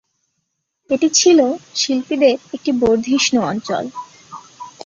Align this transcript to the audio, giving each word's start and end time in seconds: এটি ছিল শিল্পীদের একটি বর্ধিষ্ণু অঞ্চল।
এটি 0.89 1.07
ছিল 1.19 1.39
শিল্পীদের 1.75 2.35
একটি 2.55 2.71
বর্ধিষ্ণু 2.81 3.39
অঞ্চল। 3.43 3.83